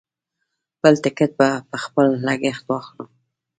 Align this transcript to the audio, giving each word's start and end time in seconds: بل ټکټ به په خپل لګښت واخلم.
بل 0.81 0.93
ټکټ 1.03 1.31
به 1.39 1.49
په 1.69 1.77
خپل 1.83 2.07
لګښت 2.25 2.63
واخلم. 2.67 3.09